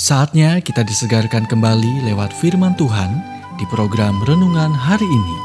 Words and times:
Saatnya 0.00 0.64
kita 0.64 0.80
disegarkan 0.80 1.44
kembali 1.44 2.08
lewat 2.08 2.32
firman 2.32 2.72
Tuhan 2.72 3.20
di 3.60 3.68
program 3.68 4.16
renungan 4.24 4.72
hari 4.72 5.04
ini. 5.04 5.36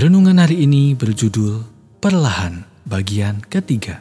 Renungan 0.00 0.40
hari 0.40 0.64
ini 0.64 0.96
berjudul 0.96 1.60
Perlahan 2.00 2.64
bagian 2.88 3.44
ketiga. 3.44 4.00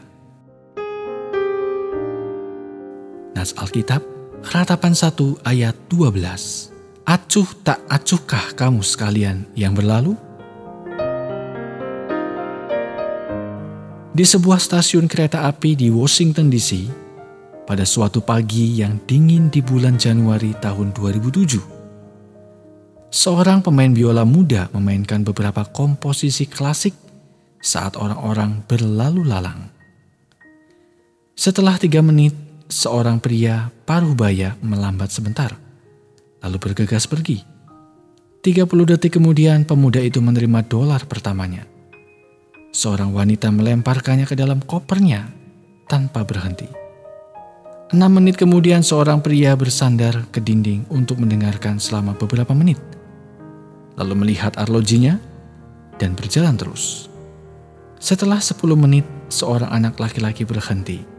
Nas 3.36 3.52
Alkitab 3.59 4.19
Ratapan 4.39 4.95
1 4.95 5.43
ayat 5.43 5.75
12. 5.91 6.71
Acuh 7.03 7.49
tak 7.59 7.84
acuhkah 7.91 8.55
kamu 8.55 8.80
sekalian 8.80 9.43
yang 9.52 9.75
berlalu? 9.75 10.16
Di 14.16 14.23
sebuah 14.23 14.63
stasiun 14.63 15.11
kereta 15.11 15.44
api 15.44 15.75
di 15.75 15.91
Washington 15.91 16.47
DC, 16.47 16.88
pada 17.67 17.83
suatu 17.83 18.23
pagi 18.23 18.80
yang 18.80 19.03
dingin 19.03 19.52
di 19.52 19.59
bulan 19.59 19.99
Januari 19.99 20.55
tahun 20.64 20.95
2007, 20.95 23.11
seorang 23.11 23.59
pemain 23.59 23.92
biola 23.92 24.23
muda 24.23 24.71
memainkan 24.71 25.19
beberapa 25.27 25.67
komposisi 25.67 26.47
klasik 26.47 26.95
saat 27.59 27.99
orang-orang 27.99 28.64
berlalu 28.64 29.27
lalang. 29.27 29.67
Setelah 31.36 31.75
tiga 31.75 31.99
menit, 31.99 32.48
seorang 32.70 33.17
pria 33.17 33.73
paruh 33.89 34.14
baya 34.14 34.53
melambat 34.62 35.09
sebentar, 35.09 35.58
lalu 36.45 36.58
bergegas 36.62 37.09
pergi. 37.09 37.42
30 38.45 38.70
detik 38.86 39.17
kemudian 39.17 39.66
pemuda 39.66 40.00
itu 40.00 40.22
menerima 40.22 40.64
dolar 40.70 41.03
pertamanya. 41.09 41.66
Seorang 42.70 43.11
wanita 43.11 43.50
melemparkannya 43.50 44.30
ke 44.30 44.38
dalam 44.38 44.61
kopernya 44.61 45.28
tanpa 45.89 46.22
berhenti. 46.22 46.70
Enam 47.89 48.22
menit 48.22 48.38
kemudian 48.38 48.86
seorang 48.86 49.26
pria 49.26 49.58
bersandar 49.58 50.30
ke 50.30 50.38
dinding 50.38 50.86
untuk 50.94 51.17
mendengarkan 51.17 51.81
selama 51.81 52.14
beberapa 52.14 52.54
menit. 52.54 52.78
Lalu 53.98 54.14
melihat 54.14 54.54
arlojinya 54.61 55.17
dan 55.98 56.14
berjalan 56.14 56.54
terus. 56.54 57.09
Setelah 57.98 58.38
10 58.38 58.61
menit, 58.78 59.04
seorang 59.28 59.73
anak 59.73 59.98
laki-laki 59.98 60.45
berhenti 60.45 61.19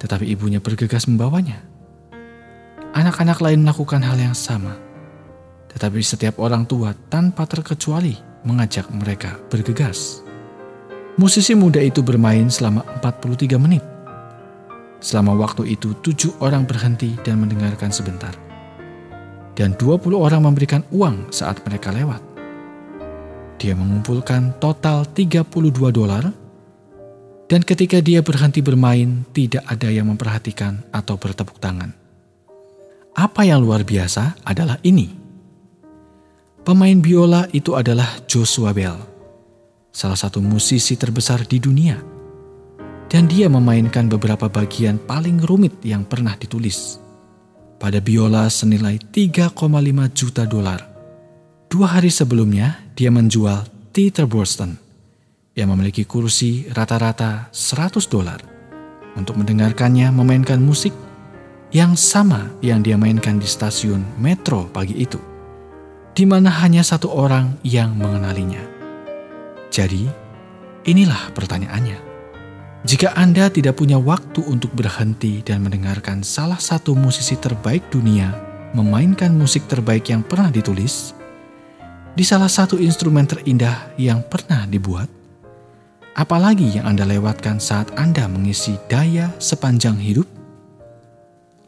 tetapi 0.00 0.28
ibunya 0.28 0.60
bergegas 0.60 1.08
membawanya. 1.08 1.60
Anak-anak 2.96 3.44
lain 3.44 3.60
melakukan 3.60 4.00
hal 4.00 4.16
yang 4.16 4.32
sama, 4.32 4.76
tetapi 5.68 6.00
setiap 6.00 6.40
orang 6.40 6.64
tua 6.64 6.96
tanpa 7.12 7.44
terkecuali 7.44 8.16
mengajak 8.48 8.88
mereka 8.88 9.36
bergegas. 9.52 10.24
Musisi 11.20 11.56
muda 11.56 11.80
itu 11.80 12.00
bermain 12.04 12.48
selama 12.48 12.84
43 13.00 13.56
menit. 13.60 13.84
Selama 15.00 15.36
waktu 15.36 15.76
itu 15.76 15.92
tujuh 16.00 16.40
orang 16.40 16.64
berhenti 16.64 17.16
dan 17.20 17.40
mendengarkan 17.40 17.92
sebentar. 17.92 18.32
Dan 19.56 19.76
20 19.76 20.16
orang 20.16 20.44
memberikan 20.44 20.84
uang 20.92 21.32
saat 21.32 21.60
mereka 21.64 21.92
lewat. 21.92 22.20
Dia 23.56 23.72
mengumpulkan 23.72 24.60
total 24.60 25.08
32 25.08 25.72
dolar 25.88 26.28
dan 27.46 27.62
ketika 27.62 28.02
dia 28.02 28.26
berhenti 28.26 28.58
bermain, 28.58 29.22
tidak 29.30 29.62
ada 29.70 29.86
yang 29.86 30.10
memperhatikan 30.10 30.82
atau 30.90 31.14
bertepuk 31.14 31.62
tangan. 31.62 31.94
Apa 33.14 33.46
yang 33.46 33.62
luar 33.62 33.86
biasa 33.86 34.42
adalah 34.42 34.82
ini. 34.82 35.14
Pemain 36.66 36.98
biola 36.98 37.46
itu 37.54 37.78
adalah 37.78 38.18
Joshua 38.26 38.74
Bell, 38.74 38.98
salah 39.94 40.18
satu 40.18 40.42
musisi 40.42 40.98
terbesar 40.98 41.46
di 41.46 41.62
dunia. 41.62 41.96
Dan 43.06 43.30
dia 43.30 43.46
memainkan 43.46 44.10
beberapa 44.10 44.50
bagian 44.50 44.98
paling 44.98 45.38
rumit 45.46 45.78
yang 45.86 46.02
pernah 46.02 46.34
ditulis. 46.34 46.98
Pada 47.78 48.02
biola 48.02 48.50
senilai 48.50 48.98
3,5 48.98 49.54
juta 50.10 50.42
dolar. 50.42 50.82
Dua 51.70 51.94
hari 51.94 52.10
sebelumnya, 52.10 52.82
dia 52.98 53.14
menjual 53.14 53.62
Theater 53.94 54.26
Boston 54.26 54.85
yang 55.56 55.72
memiliki 55.72 56.04
kursi 56.04 56.68
rata-rata 56.68 57.48
100 57.48 58.12
dolar 58.12 58.44
untuk 59.16 59.40
mendengarkannya 59.40 60.12
memainkan 60.12 60.60
musik 60.60 60.92
yang 61.72 61.96
sama 61.96 62.52
yang 62.60 62.84
dia 62.84 63.00
mainkan 63.00 63.40
di 63.40 63.48
stasiun 63.48 64.04
metro 64.20 64.68
pagi 64.68 65.00
itu, 65.00 65.18
di 66.12 66.28
mana 66.28 66.52
hanya 66.60 66.84
satu 66.84 67.08
orang 67.10 67.56
yang 67.64 67.96
mengenalinya. 67.96 68.60
Jadi, 69.72 70.06
inilah 70.84 71.32
pertanyaannya. 71.32 71.98
Jika 72.86 73.18
Anda 73.18 73.50
tidak 73.50 73.82
punya 73.82 73.98
waktu 73.98 74.46
untuk 74.46 74.70
berhenti 74.76 75.42
dan 75.42 75.66
mendengarkan 75.66 76.22
salah 76.22 76.60
satu 76.60 76.94
musisi 76.94 77.34
terbaik 77.34 77.90
dunia 77.90 78.30
memainkan 78.76 79.32
musik 79.32 79.66
terbaik 79.66 80.06
yang 80.12 80.20
pernah 80.20 80.52
ditulis, 80.52 81.16
di 82.14 82.22
salah 82.22 82.46
satu 82.46 82.78
instrumen 82.78 83.26
terindah 83.26 83.96
yang 83.98 84.22
pernah 84.22 84.68
dibuat, 84.70 85.08
apalagi 86.16 86.80
yang 86.80 86.88
Anda 86.88 87.04
lewatkan 87.04 87.60
saat 87.60 87.92
Anda 88.00 88.24
mengisi 88.26 88.80
daya 88.88 89.28
sepanjang 89.36 90.00
hidup? 90.00 90.24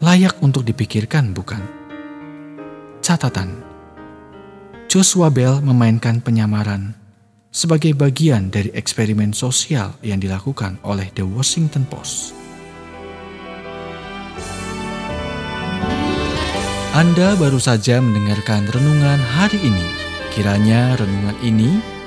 Layak 0.01 0.41
untuk 0.41 0.65
dipikirkan, 0.65 1.37
bukan? 1.37 1.61
Catatan: 3.05 3.61
Joshua 4.89 5.29
Bell 5.29 5.61
memainkan 5.61 6.25
penyamaran 6.25 6.97
sebagai 7.53 7.93
bagian 7.93 8.49
dari 8.49 8.73
eksperimen 8.73 9.37
sosial 9.37 9.93
yang 10.01 10.17
dilakukan 10.17 10.81
oleh 10.81 11.13
The 11.13 11.29
Washington 11.29 11.85
Post. 11.85 12.33
Anda 16.97 17.39
baru 17.39 17.63
saja 17.63 18.03
mendengarkan 18.03 18.67
renungan 18.75 19.21
hari 19.39 19.61
ini. 19.63 19.87
Kiranya 20.35 20.99
renungan 20.99 21.37
ini 21.47 21.98